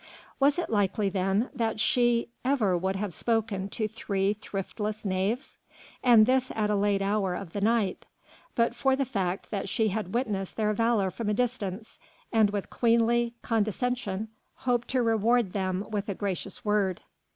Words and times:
Was 0.39 0.57
it 0.57 0.71
likely, 0.71 1.09
then, 1.09 1.51
that 1.53 1.79
she 1.79 2.29
ever 2.43 2.75
would 2.75 2.95
have 2.95 3.13
spoken 3.13 3.69
to 3.69 3.87
three 3.87 4.33
thriftless 4.33 5.05
knaves? 5.05 5.57
and 6.03 6.25
this 6.25 6.51
at 6.55 6.71
a 6.71 6.75
late 6.75 7.03
hour 7.03 7.35
of 7.35 7.53
the 7.53 7.61
night 7.61 8.07
but 8.55 8.73
for 8.73 8.95
the 8.95 9.05
fact 9.05 9.51
that 9.51 9.69
she 9.69 9.89
had 9.89 10.15
witnessed 10.15 10.55
their 10.55 10.73
valour 10.73 11.11
from 11.11 11.29
a 11.29 11.35
distance, 11.35 11.99
and 12.33 12.49
with 12.49 12.71
queenly 12.71 13.35
condescension 13.43 14.29
hoped 14.55 14.87
to 14.87 15.03
reward 15.03 15.53
them 15.53 15.85
with 15.91 16.09
a 16.09 16.15
gracious 16.15 16.65
word. 16.65 17.03